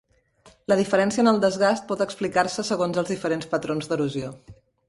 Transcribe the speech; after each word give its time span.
La 0.71 0.77
diferència 0.79 1.25
en 1.25 1.31
el 1.33 1.41
desgast 1.43 1.87
pot 1.91 2.03
explicar-se 2.07 2.67
segons 2.73 3.01
els 3.03 3.15
diferents 3.15 3.55
patrons 3.55 3.93
d'erosió. 3.93 4.37